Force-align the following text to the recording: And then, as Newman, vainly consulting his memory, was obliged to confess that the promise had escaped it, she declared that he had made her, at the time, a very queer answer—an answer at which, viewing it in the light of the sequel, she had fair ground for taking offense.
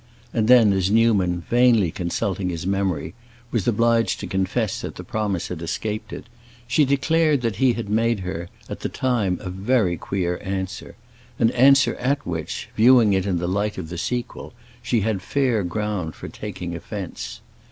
And 0.33 0.47
then, 0.47 0.73
as 0.73 0.89
Newman, 0.89 1.41
vainly 1.47 1.91
consulting 1.91 2.49
his 2.49 2.65
memory, 2.65 3.13
was 3.51 3.67
obliged 3.67 4.19
to 4.21 4.25
confess 4.25 4.81
that 4.81 4.95
the 4.95 5.03
promise 5.03 5.49
had 5.49 5.61
escaped 5.61 6.11
it, 6.11 6.25
she 6.65 6.85
declared 6.85 7.41
that 7.41 7.57
he 7.57 7.73
had 7.73 7.87
made 7.87 8.21
her, 8.21 8.49
at 8.67 8.79
the 8.79 8.89
time, 8.89 9.37
a 9.41 9.51
very 9.51 9.97
queer 9.97 10.39
answer—an 10.41 11.51
answer 11.51 11.93
at 11.97 12.25
which, 12.25 12.67
viewing 12.75 13.13
it 13.13 13.27
in 13.27 13.37
the 13.37 13.45
light 13.47 13.77
of 13.77 13.89
the 13.89 13.97
sequel, 13.99 14.53
she 14.81 15.01
had 15.01 15.21
fair 15.21 15.63
ground 15.63 16.15
for 16.15 16.27
taking 16.27 16.75
offense. 16.75 17.41